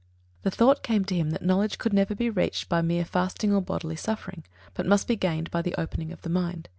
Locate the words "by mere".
2.67-3.05